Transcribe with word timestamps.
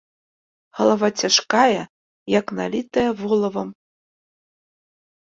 Галава 0.77 1.09
цяжкая, 1.27 1.83
як 2.39 2.45
налітая 2.61 3.05
волавам. 3.21 3.69